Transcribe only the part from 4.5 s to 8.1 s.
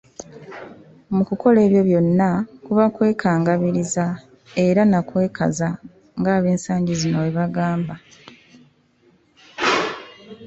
era nakwekaza nga ab'ensangi zino bwe bagamba.